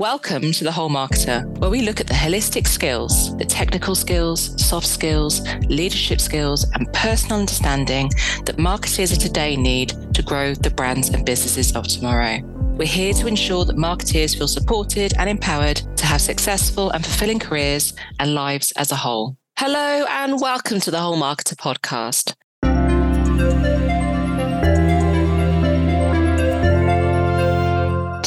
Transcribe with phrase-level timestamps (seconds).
[0.00, 4.58] Welcome to The Whole Marketer, where we look at the holistic skills, the technical skills,
[4.58, 8.10] soft skills, leadership skills, and personal understanding
[8.46, 12.38] that marketers of today need to grow the brands and businesses of tomorrow.
[12.78, 17.38] We're here to ensure that marketeers feel supported and empowered to have successful and fulfilling
[17.38, 19.36] careers and lives as a whole.
[19.58, 22.32] Hello, and welcome to the Whole Marketer podcast.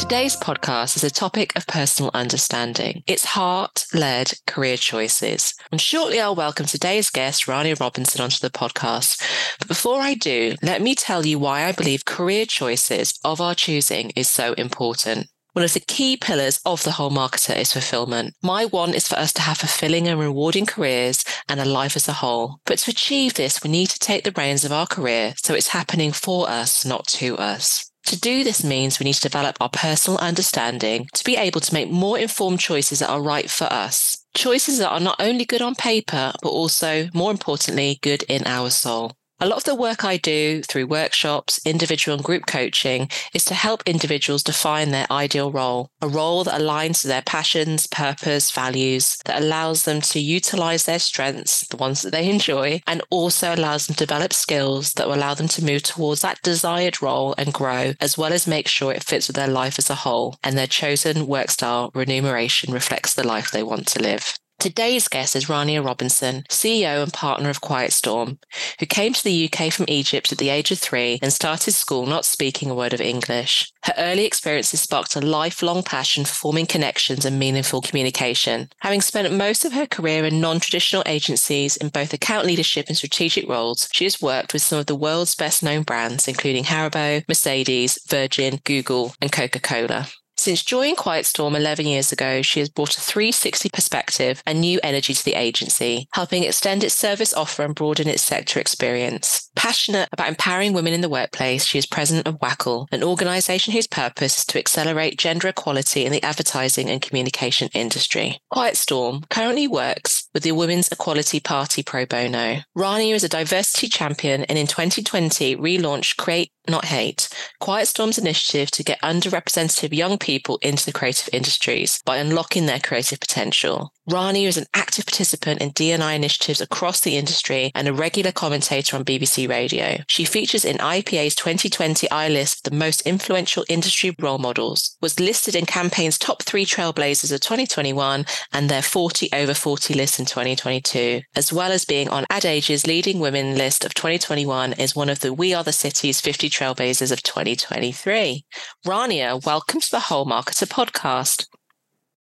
[0.04, 3.02] Today's podcast is a topic of personal understanding.
[3.06, 5.54] It's heart led career choices.
[5.72, 9.22] And shortly I'll welcome today's guest, Rania Robinson, onto the podcast.
[9.58, 13.54] But before I do, let me tell you why I believe career choices of our
[13.54, 15.28] choosing is so important.
[15.54, 18.34] One of the key pillars of the whole marketer is fulfillment.
[18.42, 22.08] My one is for us to have fulfilling and rewarding careers and a life as
[22.08, 22.60] a whole.
[22.66, 25.68] But to achieve this, we need to take the reins of our career so it's
[25.68, 27.90] happening for us, not to us.
[28.06, 31.72] To do this means we need to develop our personal understanding to be able to
[31.72, 34.24] make more informed choices that are right for us.
[34.34, 38.68] Choices that are not only good on paper, but also, more importantly, good in our
[38.68, 39.12] soul.
[39.40, 43.54] A lot of the work I do through workshops, individual and group coaching is to
[43.54, 49.18] help individuals define their ideal role, a role that aligns to their passions, purpose, values,
[49.24, 53.86] that allows them to utilize their strengths, the ones that they enjoy, and also allows
[53.86, 57.52] them to develop skills that will allow them to move towards that desired role and
[57.52, 60.56] grow, as well as make sure it fits with their life as a whole and
[60.56, 64.38] their chosen work style remuneration reflects the life they want to live.
[64.64, 68.38] Today's guest is Rania Robinson, CEO and partner of Quiet Storm,
[68.80, 72.06] who came to the UK from Egypt at the age of three and started school
[72.06, 73.70] not speaking a word of English.
[73.82, 78.70] Her early experiences sparked a lifelong passion for forming connections and meaningful communication.
[78.78, 82.96] Having spent most of her career in non traditional agencies in both account leadership and
[82.96, 87.22] strategic roles, she has worked with some of the world's best known brands, including Haribo,
[87.28, 90.08] Mercedes, Virgin, Google, and Coca Cola.
[90.36, 94.80] Since joining Quiet Storm 11 years ago, she has brought a 360 perspective and new
[94.82, 99.50] energy to the agency, helping extend its service offer and broaden its sector experience.
[99.54, 103.86] Passionate about empowering women in the workplace, she is president of WACL, an organization whose
[103.86, 108.38] purpose is to accelerate gender equality in the advertising and communication industry.
[108.50, 112.58] Quiet Storm currently works with the Women's Equality Party pro bono.
[112.76, 117.28] Rania is a diversity champion and in 2020 relaunched Create Not Hate,
[117.60, 122.80] Quiet Storm's initiative to get underrepresented young people into the creative industries by unlocking their
[122.80, 123.92] creative potential.
[124.06, 128.96] Rani is an active participant in D&I initiatives across the industry and a regular commentator
[128.96, 129.98] on BBC Radio.
[130.08, 135.54] She features in IPA's 2020 iList of the most influential industry role models, was listed
[135.54, 141.22] in Campaign's top three trailblazers of 2021 and their 40 over 40 list in 2022,
[141.34, 145.20] as well as being on Ad Age's leading women list of 2021 is one of
[145.20, 148.44] the We Are the City's 50 trailblazers of 2023.
[148.86, 151.48] Rania, welcome to the Whole Marketer podcast.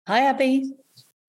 [0.08, 0.72] Hi, Abby.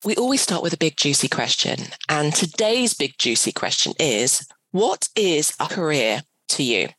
[0.05, 1.79] We always start with a big, juicy question.
[2.09, 6.91] And today's big, juicy question is what is a career to you?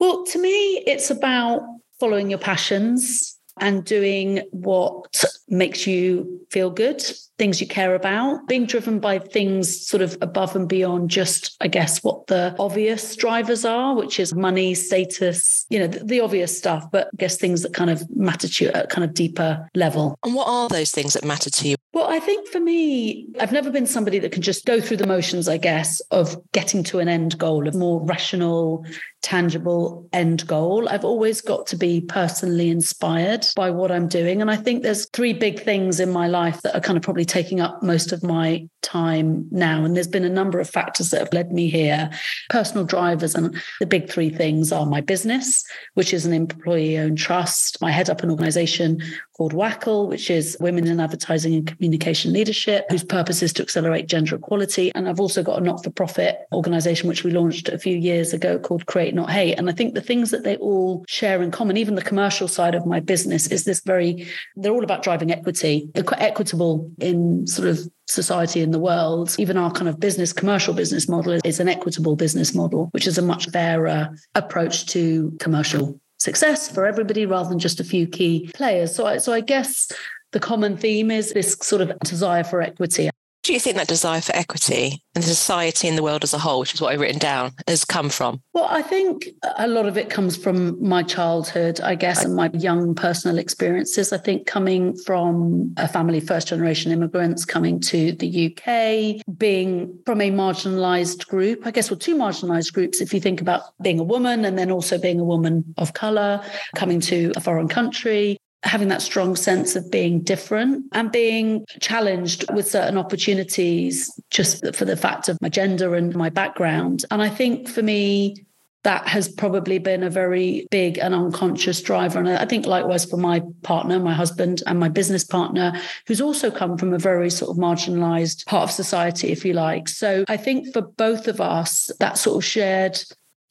[0.00, 1.62] Well, to me, it's about
[2.00, 7.04] following your passions and doing what makes you feel good,
[7.42, 11.66] things you care about, being driven by things sort of above and beyond just, I
[11.66, 16.56] guess, what the obvious drivers are, which is money, status, you know, the, the obvious
[16.56, 19.12] stuff, but I guess things that kind of matter to you at a kind of
[19.12, 20.16] deeper level.
[20.22, 21.74] And what are those things that matter to you?
[21.92, 25.06] Well, I think for me, I've never been somebody that can just go through the
[25.08, 28.86] motions, I guess, of getting to an end goal, a more rational,
[29.20, 30.88] tangible end goal.
[30.88, 34.40] I've always got to be personally inspired by what I'm doing.
[34.40, 37.24] And I think there's three big things in my life that are kind of probably
[37.32, 39.84] taking up most of my time now.
[39.84, 42.10] And there's been a number of factors that have led me here.
[42.50, 47.16] Personal drivers and the big three things are my business, which is an employee owned
[47.16, 47.78] trust.
[47.80, 49.00] I head up an organization
[49.36, 54.06] called WACL, which is Women in Advertising and Communication Leadership, whose purpose is to accelerate
[54.08, 54.92] gender equality.
[54.94, 58.32] And I've also got a not for profit organization, which we launched a few years
[58.32, 59.54] ago called Create Not Hate.
[59.54, 62.74] And I think the things that they all share in common, even the commercial side
[62.74, 67.80] of my business, is this very, they're all about driving equity, equitable in sort of
[68.06, 69.34] society in the world.
[69.38, 73.18] Even our kind of business, commercial business model is an equitable business model, which is
[73.18, 78.48] a much fairer approach to commercial success for everybody rather than just a few key
[78.54, 78.94] players.
[78.94, 79.90] So I, so I guess
[80.30, 83.10] the common theme is this sort of desire for equity.
[83.42, 86.60] Do you think that desire for equity and society in the world as a whole,
[86.60, 88.40] which is what I've written down, has come from?
[88.54, 89.26] Well, I think
[89.58, 94.12] a lot of it comes from my childhood, I guess, and my young personal experiences.
[94.12, 100.20] I think coming from a family, first generation immigrants coming to the UK, being from
[100.20, 104.04] a marginalized group, I guess, well, two marginalized groups, if you think about being a
[104.04, 106.40] woman and then also being a woman of color,
[106.76, 112.50] coming to a foreign country, having that strong sense of being different and being challenged
[112.52, 117.04] with certain opportunities just for the fact of my gender and my background.
[117.10, 118.46] And I think for me,
[118.84, 122.18] that has probably been a very big and unconscious driver.
[122.18, 125.72] And I think likewise for my partner, my husband, and my business partner,
[126.06, 129.88] who's also come from a very sort of marginalized part of society, if you like.
[129.88, 133.00] So I think for both of us, that sort of shared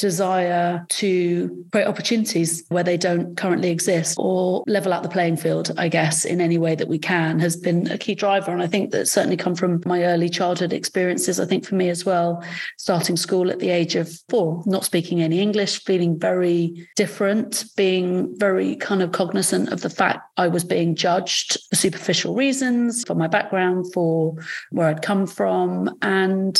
[0.01, 5.71] desire to create opportunities where they don't currently exist or level out the playing field,
[5.77, 8.51] I guess, in any way that we can has been a key driver.
[8.51, 11.39] And I think that certainly come from my early childhood experiences.
[11.39, 12.43] I think for me as well,
[12.77, 18.35] starting school at the age of four, not speaking any English, feeling very different, being
[18.39, 23.13] very kind of cognizant of the fact I was being judged for superficial reasons, for
[23.13, 24.35] my background, for
[24.71, 25.95] where I'd come from.
[26.01, 26.59] And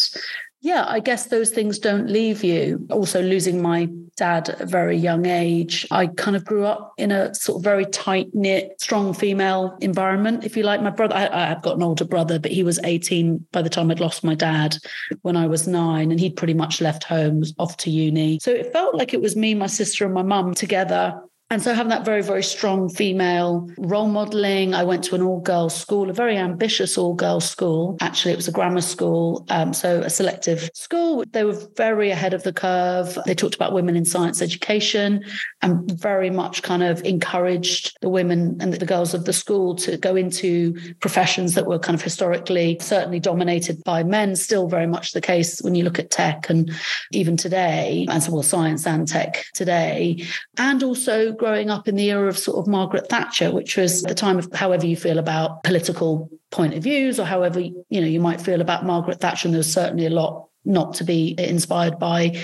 [0.62, 2.86] yeah, I guess those things don't leave you.
[2.92, 7.12] Also, losing my dad at a very young age, I kind of grew up in
[7.12, 10.84] a sort of very tight knit, strong female environment, if you like.
[10.84, 13.90] My brother, I, have got an older brother, but he was 18 by the time
[13.90, 14.78] I'd lost my dad
[15.24, 18.38] when I was nine, and he'd pretty much left home, was off to uni.
[18.40, 21.20] So it felt like it was me, my sister, and my mum together
[21.52, 25.42] and so having that very, very strong female role modeling, I went to an all
[25.42, 27.98] girls school, a very ambitious all girls school.
[28.00, 31.26] Actually, it was a grammar school, um, so a selective school.
[31.30, 33.18] They were very ahead of the curve.
[33.26, 35.26] They talked about women in science education
[35.62, 39.98] and very much kind of encouraged the women and the girls of the school to
[39.98, 45.12] go into professions that were kind of historically certainly dominated by men, still very much
[45.12, 46.72] the case when you look at tech and
[47.12, 50.26] even today, as well, science and tech today.
[50.58, 54.14] And also growing up in the era of sort of Margaret Thatcher, which was the
[54.14, 58.20] time of however you feel about political point of views or however you know you
[58.20, 59.48] might feel about Margaret Thatcher.
[59.48, 62.40] And there's certainly a lot not to be inspired by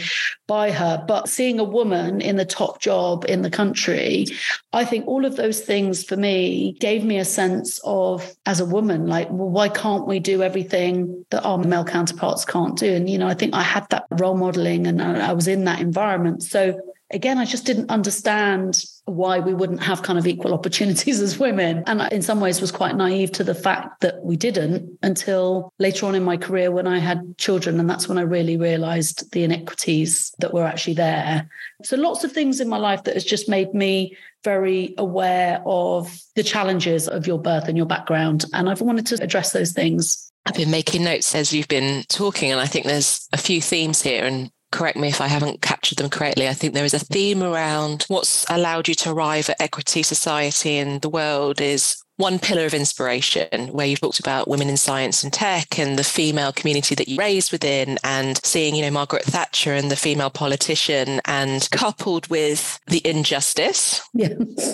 [0.47, 4.25] by her but seeing a woman in the top job in the country
[4.73, 8.65] i think all of those things for me gave me a sense of as a
[8.65, 13.07] woman like well why can't we do everything that our male counterparts can't do and
[13.07, 16.41] you know i think i had that role modeling and i was in that environment
[16.41, 16.75] so
[17.11, 21.83] again, I just didn't understand why we wouldn't have kind of equal opportunities as women.
[21.87, 26.05] And in some ways was quite naive to the fact that we didn't until later
[26.05, 27.79] on in my career when I had children.
[27.79, 31.49] And that's when I really realized the inequities that were actually there.
[31.83, 36.17] So lots of things in my life that has just made me very aware of
[36.35, 38.45] the challenges of your birth and your background.
[38.53, 42.53] And I've wanted to address those things I've been making notes as you've been talking,
[42.53, 44.23] and I think there's a few themes here.
[44.23, 46.47] And correct me if I haven't captured them correctly.
[46.47, 50.77] I think there is a theme around what's allowed you to arrive at equity society
[50.77, 55.23] in the world is one pillar of inspiration where you've talked about women in science
[55.23, 59.23] and tech and the female community that you raised within and seeing, you know, Margaret
[59.23, 64.33] Thatcher and the female politician and coupled with the injustice yeah.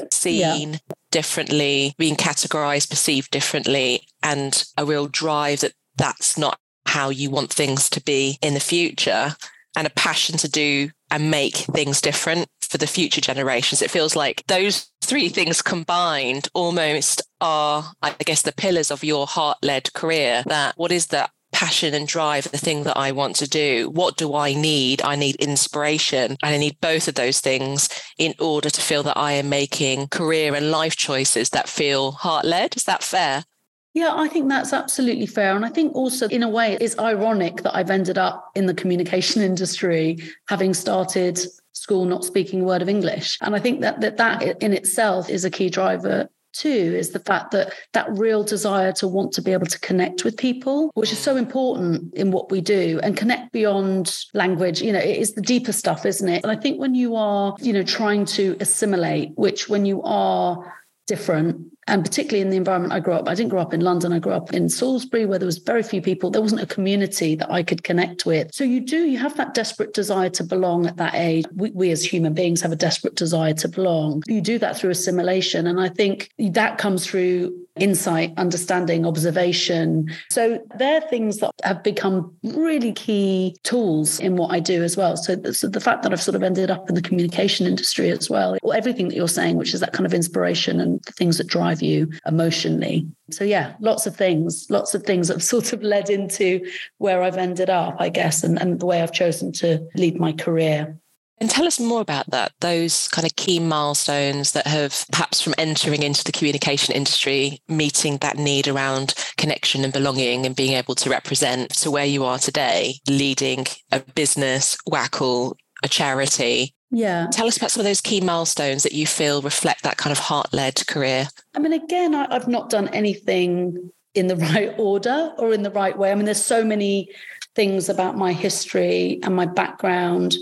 [0.10, 0.78] seen yeah.
[1.12, 7.52] differently, being categorized, perceived differently, and a real drive that that's not how you want
[7.52, 9.36] things to be in the future
[9.76, 13.82] and a passion to do and make things different for the future generations.
[13.82, 19.28] It feels like those three things combined almost are, I guess, the pillars of your
[19.28, 20.44] heart led career.
[20.48, 23.90] That what is that passion and drive, the thing that I want to do?
[23.92, 25.02] What do I need?
[25.04, 26.36] I need inspiration.
[26.42, 30.08] And I need both of those things in order to feel that I am making
[30.08, 32.76] career and life choices that feel heart led.
[32.76, 33.46] Is that fair?
[33.94, 35.56] Yeah, I think that's absolutely fair.
[35.56, 38.74] And I think also, in a way, it's ironic that I've ended up in the
[38.74, 41.40] communication industry, having started
[41.74, 43.38] school not speaking a word of English.
[43.42, 47.20] And I think that that, that in itself is a key driver too is the
[47.20, 51.12] fact that that real desire to want to be able to connect with people which
[51.12, 55.34] is so important in what we do and connect beyond language you know it is
[55.34, 58.56] the deeper stuff isn't it and i think when you are you know trying to
[58.60, 60.74] assimilate which when you are
[61.08, 63.28] different and particularly in the environment I grew up.
[63.28, 64.14] I didn't grow up in London.
[64.14, 66.30] I grew up in Salisbury, where there was very few people.
[66.30, 68.54] There wasn't a community that I could connect with.
[68.54, 71.46] So you do, you have that desperate desire to belong at that age.
[71.56, 74.24] We, we as human beings have a desperate desire to belong.
[74.28, 75.68] You do that through assimilation.
[75.68, 80.12] And I think that comes through insight, understanding, observation.
[80.30, 85.18] So they're things that have become really key tools in what I do as well.
[85.18, 88.30] So, so the fact that I've sort of ended up in the communication industry as
[88.30, 91.48] well, everything that you're saying, which is that kind of inspiration and the things that
[91.48, 93.08] drive you emotionally.
[93.32, 96.66] So yeah, lots of things, lots of things that have sort of led into
[97.00, 100.34] where I've ended up, I guess, and, and the way I've chosen to lead my
[100.34, 100.98] career.
[101.40, 105.56] And tell us more about that, those kind of key milestones that have perhaps from
[105.58, 110.96] entering into the communication industry, meeting that need around connection and belonging and being able
[110.96, 116.74] to represent to where you are today, leading a business, WACL, a charity.
[116.92, 117.28] Yeah.
[117.32, 120.20] Tell us about some of those key milestones that you feel reflect that kind of
[120.20, 121.28] heart led career.
[121.56, 125.72] I mean, again, I, I've not done anything in the right order or in the
[125.72, 126.12] right way.
[126.12, 127.10] I mean, there's so many
[127.56, 130.36] things about my history and my background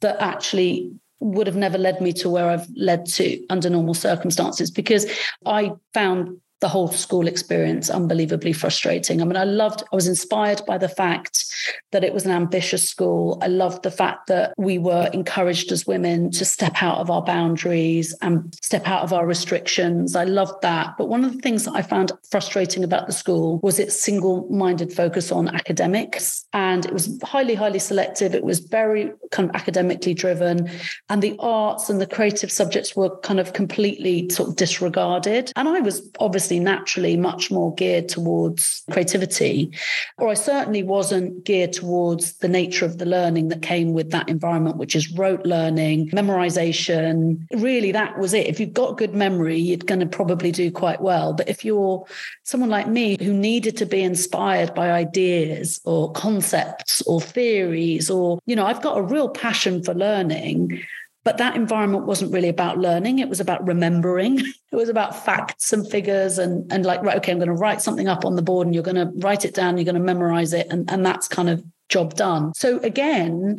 [0.00, 4.70] that actually would have never led me to where I've led to under normal circumstances
[4.70, 5.10] because
[5.44, 9.20] I found the whole school experience unbelievably frustrating.
[9.20, 11.44] I mean, I loved, I was inspired by the fact
[11.92, 13.38] that it was an ambitious school.
[13.42, 17.22] I loved the fact that we were encouraged as women to step out of our
[17.22, 20.16] boundaries and step out of our restrictions.
[20.16, 20.94] I loved that.
[20.96, 24.48] But one of the things that I found frustrating about the school was its single
[24.48, 26.46] minded focus on academics.
[26.52, 28.34] And it was highly, highly selective.
[28.34, 30.70] It was very kind of academically driven.
[31.08, 35.52] And the arts and the creative subjects were kind of completely sort of disregarded.
[35.56, 39.72] And I was obviously naturally much more geared towards creativity,
[40.18, 44.28] or I certainly wasn't geared towards the nature of the learning that came with that
[44.28, 47.46] environment, which is rote learning, memorization.
[47.52, 48.46] Really, that was it.
[48.46, 51.32] If you've got good memory, you're going to probably do quite well.
[51.32, 52.06] But if you're
[52.42, 58.38] someone like me who needed to be inspired by ideas or concepts or theories, or,
[58.46, 60.82] you know, I've got a real passion for learning.
[61.26, 63.18] But that environment wasn't really about learning.
[63.18, 64.40] It was about remembering.
[64.72, 67.80] It was about facts and figures and, and like, right, okay, I'm going to write
[67.80, 70.00] something up on the board and you're going to write it down, you're going to
[70.00, 70.66] memorize it.
[70.70, 72.52] And, and that's kind of job done.
[72.52, 73.58] So again,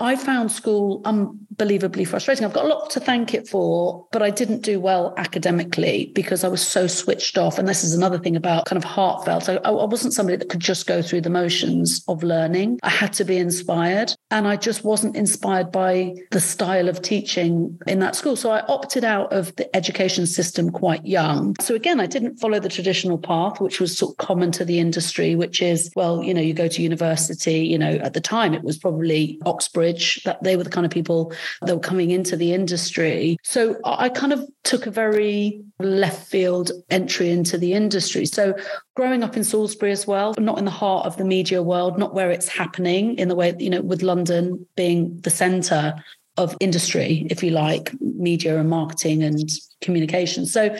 [0.00, 2.44] I found school unbelievably frustrating.
[2.44, 6.44] I've got a lot to thank it for, but I didn't do well academically because
[6.44, 7.58] I was so switched off.
[7.58, 9.48] And this is another thing about kind of heartfelt.
[9.48, 12.78] I, I wasn't somebody that could just go through the motions of learning.
[12.82, 14.14] I had to be inspired.
[14.30, 18.36] And I just wasn't inspired by the style of teaching in that school.
[18.36, 21.56] So I opted out of the education system quite young.
[21.60, 24.78] So again, I didn't follow the traditional path, which was sort of common to the
[24.78, 28.54] industry, which is, well, you know, you go to university, you know, at the time
[28.54, 29.87] it was probably Oxford
[30.24, 33.36] that they were the kind of people that were coming into the industry.
[33.42, 38.26] So I kind of took a very left field entry into the industry.
[38.26, 38.54] So
[38.94, 42.14] growing up in Salisbury as well, not in the heart of the media world, not
[42.14, 45.94] where it's happening in the way, you know, with London being the center
[46.38, 50.46] of industry, if you like, media and marketing and communication.
[50.46, 50.76] So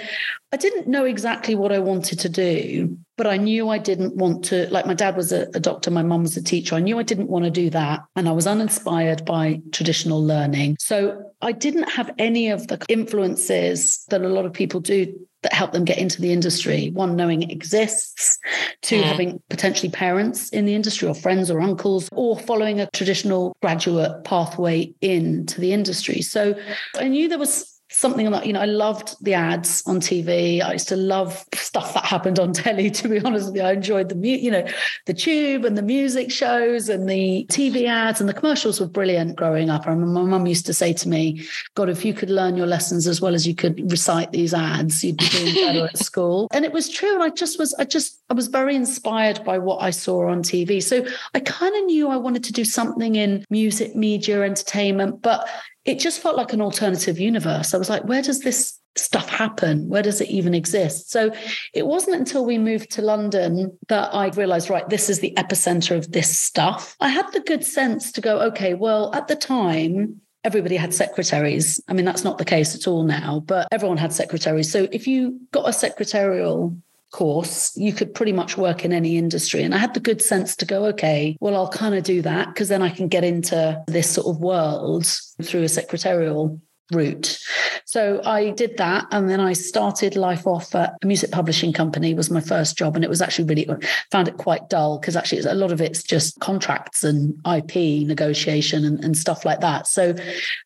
[0.53, 4.45] I didn't know exactly what I wanted to do, but I knew I didn't want
[4.47, 6.75] to, like my dad was a, a doctor, my mum was a teacher.
[6.75, 8.01] I knew I didn't want to do that.
[8.17, 10.77] And I was uninspired by traditional learning.
[10.81, 15.53] So I didn't have any of the influences that a lot of people do that
[15.53, 16.87] help them get into the industry.
[16.87, 16.97] Mm-hmm.
[16.97, 18.39] One, knowing it exists,
[18.83, 19.05] two, yeah.
[19.05, 24.25] having potentially parents in the industry or friends or uncles, or following a traditional graduate
[24.25, 26.23] pathway into the industry.
[26.23, 26.55] So
[26.99, 30.73] I knew there was something that you know i loved the ads on tv i
[30.73, 33.63] used to love stuff that happened on telly to be honest with you.
[33.63, 34.67] I enjoyed the mu- you know
[35.07, 39.37] the tube and the music shows and the tv ads and the commercials were brilliant
[39.37, 39.87] growing up.
[39.87, 42.67] I remember my mum used to say to me god if you could learn your
[42.67, 46.49] lessons as well as you could recite these ads you'd be doing better at school.
[46.51, 49.59] And it was true and i just was i just i was very inspired by
[49.59, 51.05] what i saw on tv so
[51.35, 55.49] i kind of knew i wanted to do something in music media entertainment but
[55.89, 57.73] it just felt like an alternative universe.
[57.73, 59.89] I was like, where does this stuff happen?
[59.89, 61.11] Where does it even exist?
[61.11, 61.33] So
[61.73, 65.97] it wasn't until we moved to London that I realized, right, this is the epicenter
[65.97, 66.95] of this stuff.
[67.01, 71.81] I had the good sense to go, okay, well, at the time, everybody had secretaries.
[71.89, 74.71] I mean, that's not the case at all now, but everyone had secretaries.
[74.71, 76.77] So if you got a secretarial
[77.11, 79.63] course, you could pretty much work in any industry.
[79.63, 82.49] And I had the good sense to go, okay, well, I'll kind of do that
[82.49, 85.07] because then I can get into this sort of world
[85.43, 86.61] through a secretarial
[86.93, 87.39] route.
[87.85, 92.15] So I did that and then I started life off at a music publishing company
[92.15, 93.67] was my first job and it was actually really
[94.11, 98.85] found it quite dull because actually a lot of it's just contracts and IP negotiation
[98.85, 99.87] and, and stuff like that.
[99.87, 100.15] So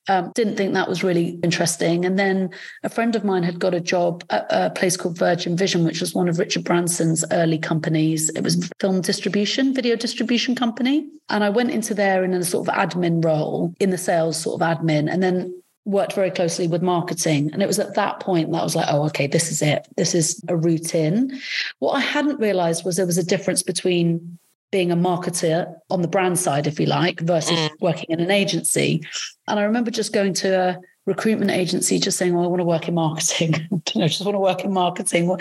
[0.09, 2.05] um, didn't think that was really interesting.
[2.05, 2.51] And then
[2.83, 6.01] a friend of mine had got a job at a place called Virgin Vision, which
[6.01, 8.31] was one of Richard Branson's early companies.
[8.31, 11.09] It was film distribution, video distribution company.
[11.29, 14.61] And I went into there in a sort of admin role in the sales sort
[14.61, 15.11] of admin.
[15.11, 17.51] And then worked very closely with marketing.
[17.53, 19.87] And it was at that point that I was like, oh, okay, this is it.
[19.97, 21.41] This is a routine.
[21.81, 24.39] What I hadn't realized was there was a difference between
[24.71, 27.71] being a marketer on the brand side, if you like, versus mm.
[27.81, 29.03] working in an agency.
[29.47, 32.65] And I remember just going to a recruitment agency just saying, Well, I want to
[32.65, 33.55] work in marketing.
[33.97, 35.37] I just want to work in marketing.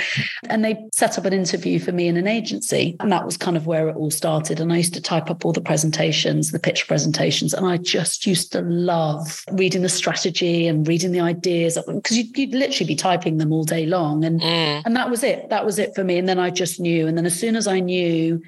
[0.50, 2.96] And they set up an interview for me in an agency.
[3.00, 4.60] And that was kind of where it all started.
[4.60, 7.54] And I used to type up all the presentations, the pitch presentations.
[7.54, 12.38] And I just used to love reading the strategy and reading the ideas because you'd,
[12.38, 14.24] you'd, literally be typing them all day long.
[14.24, 14.82] And, mm.
[14.86, 15.50] and that was it.
[15.50, 16.18] That was it for me.
[16.18, 17.08] And then I just knew.
[17.08, 18.42] And then as soon as I knew,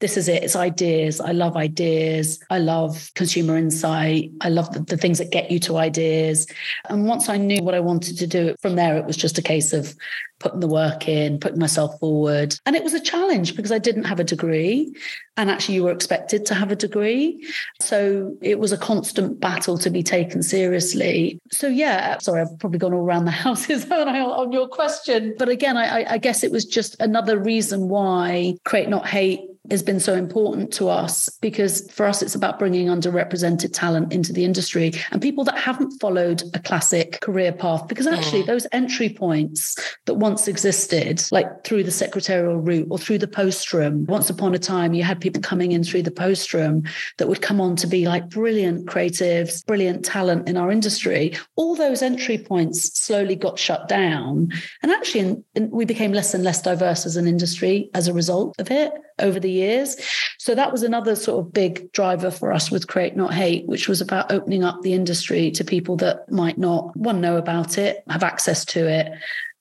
[0.00, 0.42] this is it.
[0.42, 1.20] It's ideas.
[1.20, 2.42] I love ideas.
[2.48, 4.30] I love consumer insight.
[4.40, 6.46] I love the, the things that get you to ideas.
[6.88, 9.42] And once I knew what I wanted to do from there, it was just a
[9.42, 9.94] case of
[10.40, 12.56] putting the work in, putting myself forward.
[12.66, 14.92] And it was a challenge because I didn't have a degree.
[15.36, 17.46] And actually, you were expected to have a degree.
[17.80, 21.38] So it was a constant battle to be taken seriously.
[21.52, 25.34] So, yeah, sorry, I've probably gone all around the houses on your question.
[25.38, 29.82] But again, I, I guess it was just another reason why Create Not Hate has
[29.82, 34.44] been so important to us because for us it's about bringing underrepresented talent into the
[34.44, 38.46] industry and people that haven't followed a classic career path because actually mm.
[38.46, 43.72] those entry points that once existed like through the secretarial route or through the post
[43.72, 46.84] room once upon a time you had people coming in through the post room
[47.18, 51.74] that would come on to be like brilliant creatives brilliant talent in our industry all
[51.74, 54.48] those entry points slowly got shut down
[54.84, 58.12] and actually in, in, we became less and less diverse as an industry as a
[58.12, 59.96] result of it over the years.
[60.38, 63.88] So that was another sort of big driver for us with Create Not Hate, which
[63.88, 68.02] was about opening up the industry to people that might not, one, know about it,
[68.08, 69.12] have access to it,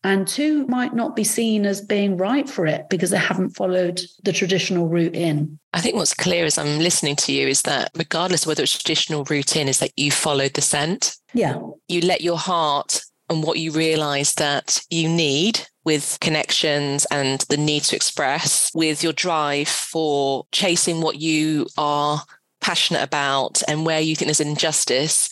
[0.03, 4.01] and two, might not be seen as being right for it because they haven't followed
[4.23, 5.59] the traditional route in.
[5.73, 8.77] I think what's clear as I'm listening to you is that regardless of whether it's
[8.77, 11.17] traditional route in, is that you followed the scent.
[11.33, 11.59] Yeah.
[11.87, 17.57] You let your heart and what you realize that you need with connections and the
[17.57, 22.23] need to express, with your drive for chasing what you are
[22.61, 25.29] passionate about and where you think there's injustice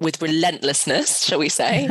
[0.00, 1.88] with relentlessness, shall we say,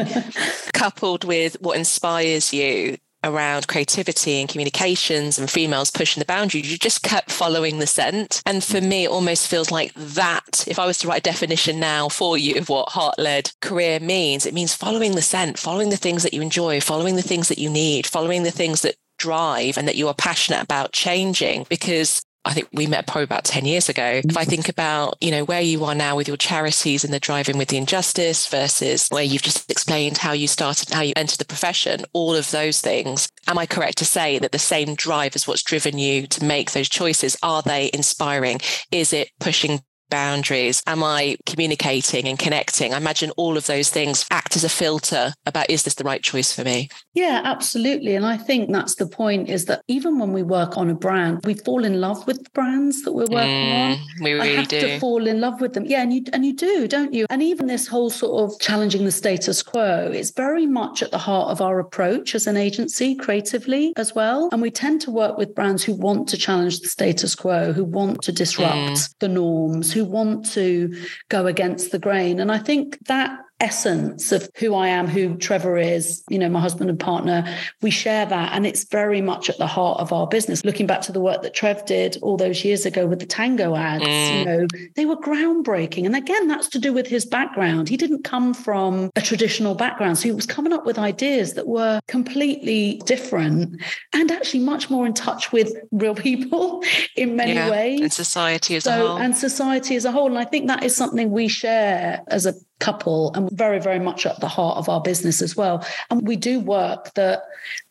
[0.74, 6.78] coupled with what inspires you around creativity and communications and females pushing the boundaries, you
[6.78, 8.42] just kept following the scent.
[8.46, 10.66] And for me, it almost feels like that.
[10.68, 14.00] If I was to write a definition now for you of what heart led career
[14.00, 17.48] means, it means following the scent, following the things that you enjoy, following the things
[17.48, 21.66] that you need, following the things that drive and that you are passionate about changing
[21.70, 24.22] because I think we met probably about 10 years ago.
[24.24, 24.48] If I mm.
[24.48, 27.70] think about, you know, where you are now with your charities and the driving with
[27.70, 32.04] the injustice versus where you've just explained how you started, how you entered the profession,
[32.12, 33.30] all of those things.
[33.48, 36.72] Am I correct to say that the same drive is what's driven you to make
[36.72, 37.38] those choices?
[37.42, 38.60] Are they inspiring?
[38.92, 39.82] Is it pushing
[40.14, 40.84] boundaries?
[40.86, 42.94] Am I communicating and connecting?
[42.94, 46.22] I imagine all of those things act as a filter about is this the right
[46.22, 46.90] choice for me?
[47.16, 48.16] Yeah, absolutely.
[48.16, 51.44] And I think that's the point is that even when we work on a brand,
[51.46, 54.00] we fall in love with the brands that we're working mm, on.
[54.22, 54.82] We really I have do.
[54.82, 55.86] to fall in love with them.
[55.86, 57.26] Yeah, and you and you do, don't you?
[57.32, 61.18] And even this whole sort of challenging the status quo is very much at the
[61.18, 64.50] heart of our approach as an agency creatively as well.
[64.52, 67.84] And we tend to work with brands who want to challenge the status quo, who
[67.84, 69.18] want to disrupt mm.
[69.20, 70.96] the norms, who want to
[71.30, 72.40] go against the grain.
[72.40, 76.60] And I think that essence of who I am, who Trevor is, you know, my
[76.60, 77.48] husband and partner,
[77.82, 78.52] we share that.
[78.54, 80.66] And it's very much at the heart of our business.
[80.66, 83.76] Looking back to the work that Trev did all those years ago with the Tango
[83.76, 84.40] ads, mm.
[84.40, 86.06] you know, they were groundbreaking.
[86.06, 87.88] And again, that's to do with his background.
[87.88, 90.18] He didn't come from a traditional background.
[90.18, 95.06] So he was coming up with ideas that were completely different and actually much more
[95.06, 96.84] in touch with real people
[97.16, 98.02] in many yeah, ways.
[98.02, 99.18] And society as so, a whole.
[99.18, 100.28] And society as a whole.
[100.28, 104.26] And I think that is something we share as a couple and very, very much
[104.26, 105.86] at the heart of our business as well.
[106.10, 107.44] And we do work that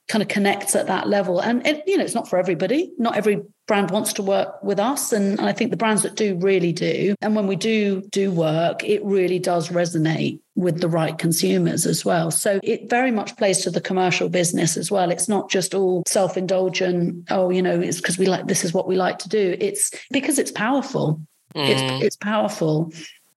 [0.09, 1.41] kind of connects at that level.
[1.41, 2.93] And it, you know, it's not for everybody.
[2.99, 5.13] Not every brand wants to work with us.
[5.13, 7.15] And I think the brands that do really do.
[7.23, 12.05] And when we do do work, it really does resonate with the right consumers as
[12.05, 12.31] well.
[12.31, 15.11] So it very much plays to the commercial business as well.
[15.11, 18.87] It's not just all self-indulgent, oh, you know, it's because we like this is what
[18.87, 19.57] we like to do.
[19.59, 21.21] It's because it's powerful.
[21.55, 21.69] Mm.
[21.69, 22.93] It's it's powerful.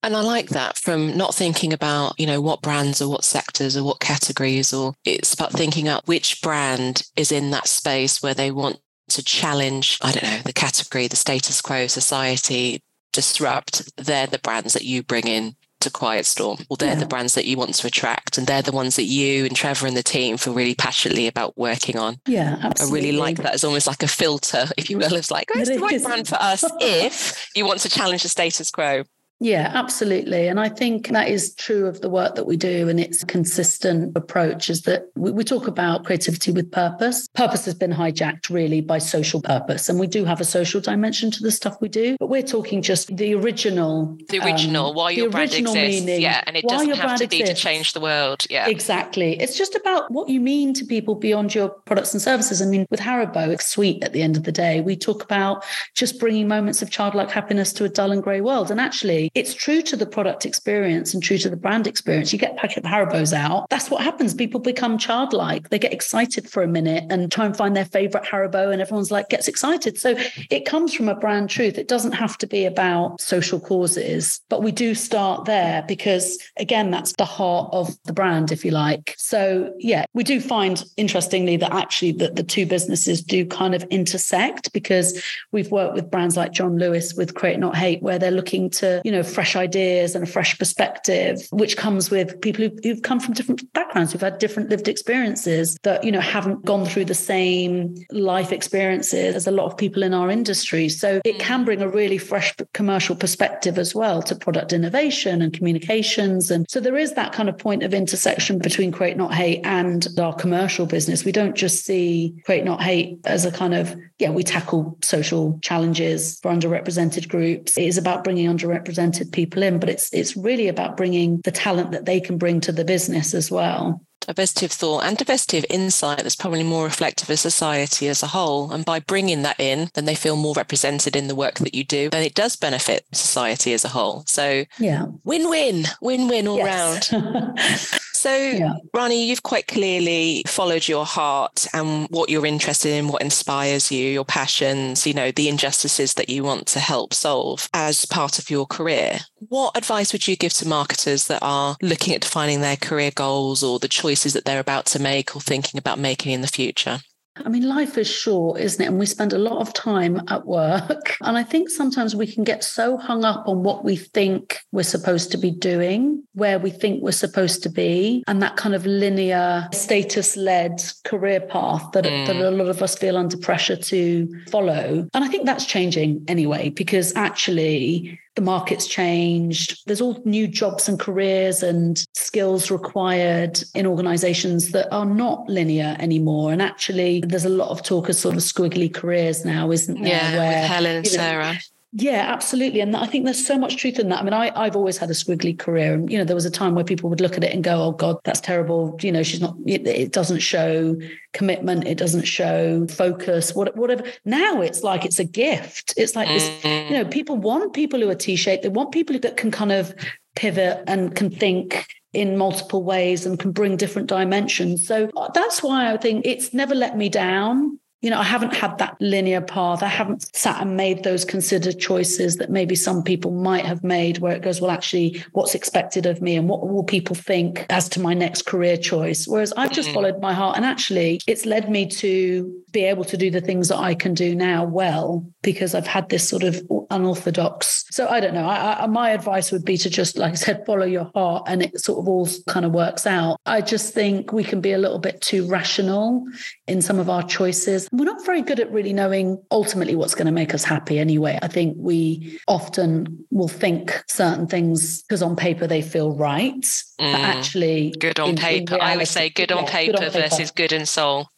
[0.05, 3.75] And I like that from not thinking about, you know, what brands or what sectors
[3.75, 8.35] or what categories, or it's about thinking out which brand is in that space where
[8.35, 8.77] they want
[9.09, 13.91] to challenge, I don't know, the category, the status quo, society, disrupt.
[13.97, 16.99] They're the brands that you bring in to Quiet Storm, or they're yeah.
[16.99, 19.87] the brands that you want to attract, and they're the ones that you and Trevor
[19.87, 22.17] and the team feel really passionately about working on.
[22.27, 22.99] Yeah, absolutely.
[22.99, 25.15] I really like that as almost like a filter, if you will.
[25.15, 28.29] It's like, oh, it's the right brand for us if you want to challenge the
[28.29, 29.03] status quo.
[29.39, 30.47] Yeah, absolutely.
[30.47, 32.87] And I think that is true of the work that we do.
[32.87, 37.27] And it's a consistent approach is that we, we, talk about creativity with purpose.
[37.35, 39.89] Purpose has been hijacked really by social purpose.
[39.89, 42.81] And we do have a social dimension to the stuff we do, but we're talking
[42.81, 44.17] just the original.
[44.29, 45.75] The original, um, why your brand exists.
[45.75, 46.41] Meaning, yeah.
[46.47, 47.61] And it doesn't have to be exists.
[47.61, 48.45] to change the world.
[48.49, 48.67] Yeah.
[48.67, 49.39] Exactly.
[49.39, 52.61] It's just about what you mean to people beyond your products and services.
[52.61, 54.79] I mean, with Haribo, it's sweet at the end of the day.
[54.79, 58.71] We talk about just bringing moments of childlike happiness to a dull and grey world.
[58.71, 62.31] And actually, it's true to the product experience and true to the brand experience.
[62.33, 63.69] You get packet of Haribo's out.
[63.69, 64.33] That's what happens.
[64.33, 65.69] People become childlike.
[65.69, 69.11] They get excited for a minute and try and find their favorite Haribo, and everyone's
[69.11, 69.97] like gets excited.
[69.97, 70.15] So
[70.49, 71.77] it comes from a brand truth.
[71.77, 76.91] It doesn't have to be about social causes, but we do start there because again,
[76.91, 79.15] that's the heart of the brand, if you like.
[79.17, 83.83] So yeah, we do find interestingly that actually that the two businesses do kind of
[83.83, 88.31] intersect because we've worked with brands like John Lewis with Create Not Hate, where they're
[88.31, 93.01] looking to, you know, fresh ideas and a fresh perspective, which comes with people who've
[93.01, 97.05] come from different backgrounds, who've had different lived experiences that, you know, haven't gone through
[97.05, 100.89] the same life experiences as a lot of people in our industry.
[100.89, 101.39] So it mm.
[101.39, 106.51] can bring a really fresh commercial perspective as well to product innovation and communications.
[106.51, 110.07] And so there is that kind of point of intersection between Create Not Hate and
[110.19, 111.23] our commercial business.
[111.23, 115.59] We don't just see Create Not Hate as a kind of, yeah, we tackle social
[115.61, 117.77] challenges for underrepresented groups.
[117.77, 121.91] It is about bringing underrepresented people in, but it's it's really about bringing the talent
[121.91, 125.65] that they can bring to the business as well diversity of thought and diversity of
[125.69, 128.71] insight that's probably more reflective of society as a whole.
[128.71, 131.83] And by bringing that in, then they feel more represented in the work that you
[131.83, 134.23] do, then it does benefit society as a whole.
[134.25, 137.11] So, yeah, win win, win win all yes.
[137.11, 137.99] round.
[138.25, 138.73] So, yeah.
[138.91, 144.03] Rani, you've quite clearly followed your heart and what you're interested in, what inspires you,
[144.03, 148.49] your passions, you know, the injustices that you want to help solve as part of
[148.49, 149.19] your career.
[149.49, 153.61] What advice would you give to marketers that are looking at defining their career goals
[153.61, 157.01] or the choices that they're about to make or thinking about making in the future?
[157.43, 158.87] I mean, life is short, isn't it?
[158.87, 161.15] And we spend a lot of time at work.
[161.25, 164.83] And I think sometimes we can get so hung up on what we think we're
[164.83, 168.85] supposed to be doing, where we think we're supposed to be, and that kind of
[168.85, 172.27] linear, status led career path that, mm.
[172.27, 175.07] that a lot of us feel under pressure to follow.
[175.13, 179.81] And I think that's changing anyway, because actually, the market's changed.
[179.85, 185.95] There's all new jobs and careers and skills required in organizations that are not linear
[185.99, 186.51] anymore.
[186.51, 190.11] And actually, there's a lot of talk of sort of squiggly careers now, isn't there?
[190.11, 191.57] Yeah, where, with Helen and Sarah.
[191.97, 192.81] Yeah, absolutely.
[192.81, 194.19] And I think there's so much truth in that.
[194.19, 195.93] I mean, I, I've always had a squiggly career.
[195.93, 197.81] And, you know, there was a time where people would look at it and go,
[197.81, 198.99] oh, God, that's terrible.
[199.01, 200.97] You know, she's not, it, it doesn't show
[201.31, 201.87] commitment.
[201.87, 204.03] It doesn't show focus, what, whatever.
[204.25, 205.93] Now it's like it's a gift.
[205.95, 207.11] It's like, this, you know, mm.
[207.11, 208.63] people want people who are T shaped.
[208.63, 209.95] They want people that can kind of
[210.35, 214.85] pivot and can think in multiple ways and can bring different dimensions.
[214.85, 218.53] So uh, that's why I think it's never let me down you know, I haven't
[218.53, 219.81] had that linear path.
[219.81, 224.19] I haven't sat and made those considered choices that maybe some people might have made,
[224.19, 227.89] where it goes, well, actually, what's expected of me and what will people think as
[227.89, 229.27] to my next career choice?
[229.27, 229.95] Whereas I've just mm-hmm.
[229.95, 230.55] followed my heart.
[230.55, 234.13] And actually, it's led me to be able to do the things that I can
[234.13, 237.85] do now well because I've had this sort of unorthodox.
[237.89, 238.45] So I don't know.
[238.47, 241.63] I, I, my advice would be to just, like I said, follow your heart and
[241.63, 243.39] it sort of all kind of works out.
[243.47, 246.27] I just think we can be a little bit too rational
[246.67, 247.87] in some of our choices.
[247.97, 251.39] We're not very good at really knowing ultimately what's going to make us happy anyway.
[251.41, 256.87] I think we often will think certain things because on paper they feel right, mm.
[256.97, 258.75] but actually, good on in, paper.
[258.75, 260.85] In reality, I would say good on, yeah, paper, good on paper versus good in
[260.85, 261.29] soul.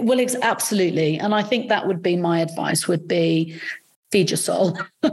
[0.00, 1.18] Well, it's absolutely.
[1.18, 3.60] And I think that would be my advice would be
[4.14, 4.78] feed your soul.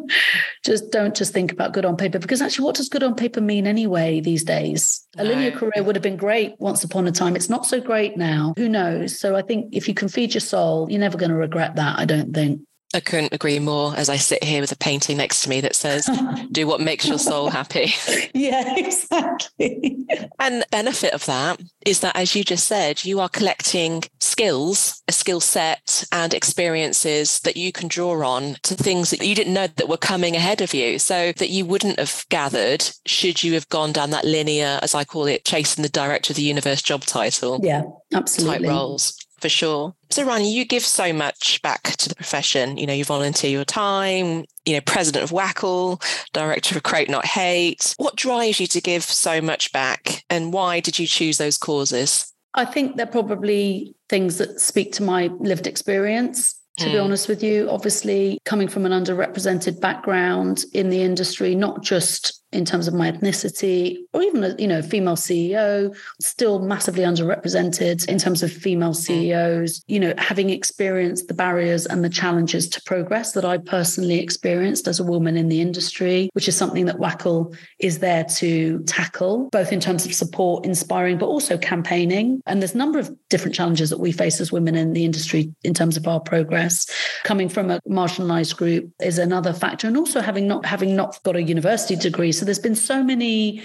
[0.64, 3.42] just don't just think about good on paper because actually what does good on paper
[3.42, 5.08] mean anyway these days?
[5.18, 7.36] A linear career would have been great once upon a time.
[7.36, 8.54] It's not so great now.
[8.58, 9.20] Who knows?
[9.20, 11.98] So I think if you can feed your soul, you're never going to regret that,
[11.98, 12.62] I don't think.
[12.94, 15.76] I couldn't agree more as I sit here with a painting next to me that
[15.76, 16.10] says,
[16.52, 17.94] do what makes your soul happy.
[18.34, 20.06] Yeah, exactly.
[20.40, 25.04] and the benefit of that is that, as you just said, you are collecting skills,
[25.08, 29.54] a skill set, and experiences that you can draw on to things that you didn't
[29.54, 30.98] know that were coming ahead of you.
[30.98, 35.04] So that you wouldn't have gathered should you have gone down that linear, as I
[35.04, 37.60] call it, chasing the director of the universe job title.
[37.62, 38.68] Yeah, absolutely.
[38.68, 39.96] Type roles for sure.
[40.10, 42.78] So, Ronnie, you give so much back to the profession.
[42.78, 46.02] You know, you volunteer your time, you know, president of WACL,
[46.34, 47.96] director of Create Not Hate.
[47.98, 52.32] What drives you to give so much back and why did you choose those causes?
[52.54, 56.60] I think they're probably things that speak to my lived experience.
[56.78, 56.92] To mm.
[56.92, 57.04] be hmm.
[57.04, 62.66] honest with you, obviously, coming from an underrepresented background in the industry, not just in
[62.66, 68.18] terms of my ethnicity, or even a you know female CEO, still massively underrepresented in
[68.18, 68.96] terms of female mm.
[68.96, 69.84] CEOs.
[69.88, 74.88] You know, having experienced the barriers and the challenges to progress that I personally experienced
[74.88, 79.50] as a woman in the industry, which is something that WACL is there to tackle,
[79.52, 82.42] both in terms of support, inspiring, but also campaigning.
[82.46, 85.54] And there's a number of different challenges that we face as women in the industry
[85.64, 86.90] in terms of our progress.
[87.24, 91.36] Coming from a marginalized group is another factor, and also having not having not got
[91.36, 92.32] a university degree.
[92.42, 93.62] So there's been so many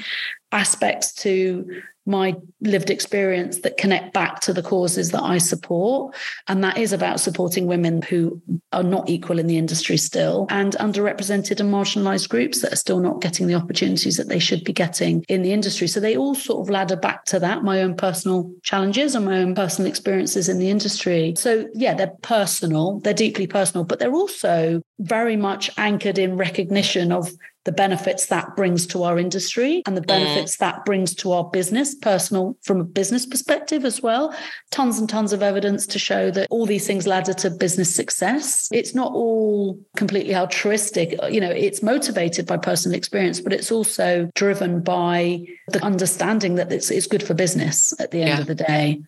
[0.52, 6.14] aspects to my lived experience that connect back to the causes that I support.
[6.46, 10.74] And that is about supporting women who are not equal in the industry still and
[10.74, 14.74] underrepresented and marginalized groups that are still not getting the opportunities that they should be
[14.74, 15.88] getting in the industry.
[15.88, 19.38] So they all sort of ladder back to that, my own personal challenges and my
[19.38, 21.32] own personal experiences in the industry.
[21.38, 27.10] So, yeah, they're personal, they're deeply personal, but they're also very much anchored in recognition
[27.10, 27.32] of
[27.66, 30.06] the benefits that brings to our industry and the mm.
[30.06, 30.60] benefits mm.
[30.60, 34.34] that brings to our business, personal from a business perspective as well.
[34.70, 38.68] Tons and tons of evidence to show that all these things ladder to business success.
[38.72, 41.18] It's not all completely altruistic.
[41.28, 46.72] You know, it's motivated by personal experience, but it's also driven by the understanding that
[46.72, 48.40] it's, it's good for business at the end yeah.
[48.40, 49.02] of the day.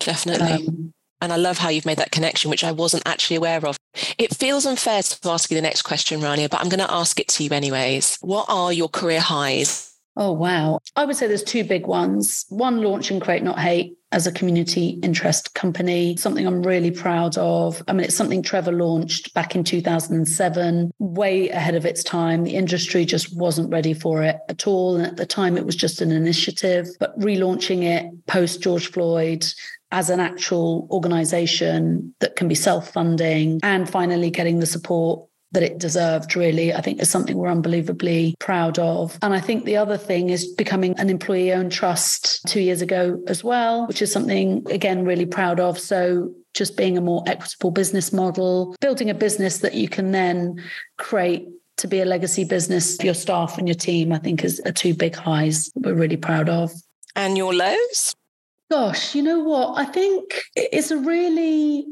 [0.00, 0.68] Definitely.
[0.68, 0.92] Um,
[1.22, 3.78] and I love how you've made that connection, which I wasn't actually aware of.
[4.18, 7.20] It feels unfair to ask you the next question, Rania, but I'm going to ask
[7.20, 8.18] it to you anyways.
[8.20, 9.88] What are your career highs?
[10.16, 10.80] Oh, wow.
[10.96, 12.44] I would say there's two big ones.
[12.50, 17.82] One, launching Create Not Hate as a community interest company, something I'm really proud of.
[17.88, 22.44] I mean, it's something Trevor launched back in 2007, way ahead of its time.
[22.44, 24.96] The industry just wasn't ready for it at all.
[24.96, 29.46] And at the time, it was just an initiative, but relaunching it post George Floyd,
[29.92, 35.78] as an actual organization that can be self-funding and finally getting the support that it
[35.78, 39.18] deserved really i think is something we're unbelievably proud of.
[39.22, 43.22] And i think the other thing is becoming an employee owned trust 2 years ago
[43.28, 45.78] as well which is something again really proud of.
[45.78, 50.62] So just being a more equitable business model building a business that you can then
[50.96, 54.60] create to be a legacy business for your staff and your team i think is
[54.64, 56.72] are two big highs we're really proud of.
[57.14, 58.14] And your lows
[58.72, 59.78] Gosh, you know what?
[59.78, 61.84] I think it's a really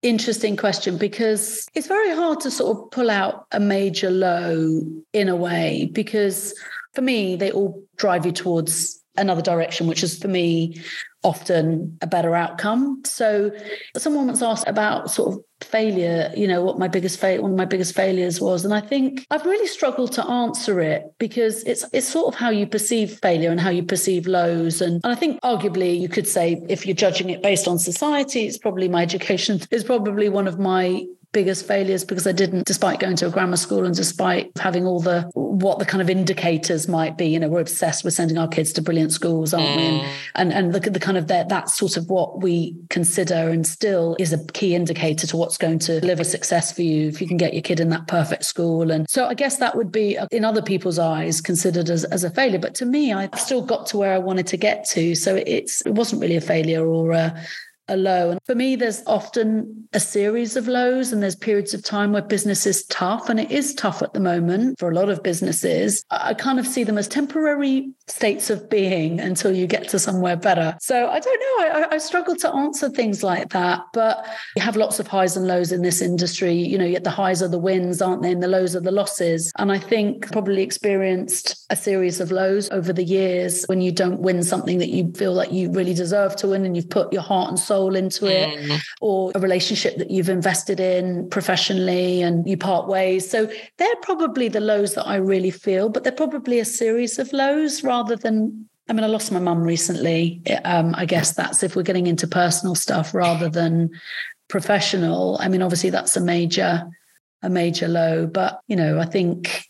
[0.00, 4.80] interesting question because it's very hard to sort of pull out a major low
[5.12, 6.58] in a way because
[6.94, 10.82] for me, they all drive you towards another direction, which is for me
[11.26, 13.02] often a better outcome.
[13.04, 13.50] So
[13.96, 17.56] someone once asked about sort of failure, you know, what my biggest fail one of
[17.56, 18.64] my biggest failures was.
[18.64, 22.50] And I think I've really struggled to answer it because it's it's sort of how
[22.50, 24.80] you perceive failure and how you perceive lows.
[24.80, 28.46] And, and I think arguably you could say if you're judging it based on society,
[28.46, 31.04] it's probably my education is probably one of my
[31.36, 35.00] biggest failures because I didn't, despite going to a grammar school and despite having all
[35.00, 37.26] the what the kind of indicators might be.
[37.26, 40.00] You know, we're obsessed with sending our kids to brilliant schools, aren't mm.
[40.00, 40.08] we?
[40.34, 44.16] And and, the, the kind of that that's sort of what we consider and still
[44.18, 47.36] is a key indicator to what's going to deliver success for you if you can
[47.36, 48.90] get your kid in that perfect school.
[48.90, 52.30] And so I guess that would be in other people's eyes considered as, as a
[52.30, 52.58] failure.
[52.58, 55.14] But to me, I still got to where I wanted to get to.
[55.14, 57.38] So it's it wasn't really a failure or a
[57.88, 58.30] a low.
[58.30, 62.22] And for me, there's often a series of lows, and there's periods of time where
[62.22, 66.04] business is tough, and it is tough at the moment for a lot of businesses.
[66.10, 70.36] I kind of see them as temporary states of being until you get to somewhere
[70.36, 70.76] better.
[70.80, 71.64] So I don't know.
[71.66, 75.46] I, I struggle to answer things like that, but you have lots of highs and
[75.46, 76.54] lows in this industry.
[76.54, 78.32] You know, yet the highs are the wins, aren't they?
[78.32, 79.52] And the lows are the losses.
[79.58, 84.20] And I think probably experienced a series of lows over the years when you don't
[84.20, 87.22] win something that you feel like you really deserve to win and you've put your
[87.22, 88.80] heart and soul soul into it mm.
[89.00, 93.28] or a relationship that you've invested in professionally and you part ways.
[93.28, 97.32] So they're probably the lows that I really feel, but they're probably a series of
[97.32, 100.40] lows rather than I mean, I lost my mum recently.
[100.64, 103.90] Um, I guess that's if we're getting into personal stuff rather than
[104.48, 105.38] professional.
[105.40, 106.86] I mean, obviously that's a major,
[107.42, 108.28] a major low.
[108.28, 109.64] But you know, I think,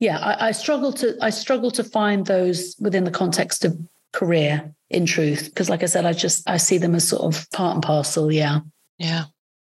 [0.00, 3.76] yeah, I, I struggle to I struggle to find those within the context of
[4.12, 7.50] career in truth because like i said i just i see them as sort of
[7.50, 8.60] part and parcel yeah.
[8.98, 9.24] Yeah.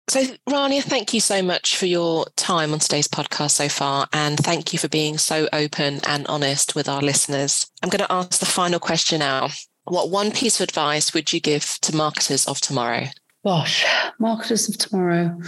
[0.09, 4.38] So rania thank you so much for your time on today's podcast so far and
[4.38, 7.70] thank you for being so open and honest with our listeners.
[7.83, 9.50] I'm going to ask the final question now.
[9.85, 13.05] What one piece of advice would you give to marketers of tomorrow?
[13.44, 13.85] Gosh
[14.18, 15.38] marketers of tomorrow.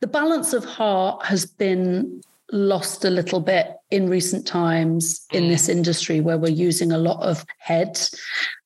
[0.00, 2.22] The balance of heart has been
[2.52, 5.70] lost a little bit in recent times in this mm.
[5.70, 8.00] industry where we're using a lot of head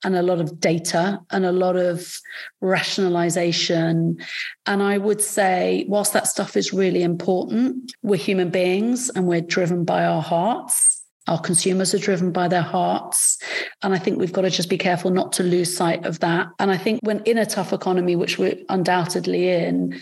[0.05, 2.18] and a lot of data and a lot of
[2.61, 4.18] rationalization.
[4.66, 9.40] And I would say, whilst that stuff is really important, we're human beings and we're
[9.40, 11.03] driven by our hearts.
[11.27, 13.38] Our consumers are driven by their hearts.
[13.83, 16.49] And I think we've got to just be careful not to lose sight of that.
[16.59, 19.99] And I think when in a tough economy, which we're undoubtedly in,